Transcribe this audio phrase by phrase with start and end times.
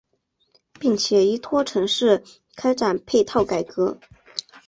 [0.79, 2.23] 并且依托城市
[2.55, 3.99] 开展配套改革。